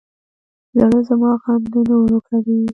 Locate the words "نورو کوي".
1.89-2.59